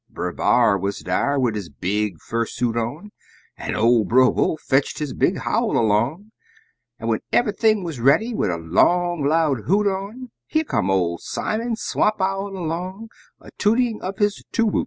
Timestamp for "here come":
10.47-10.89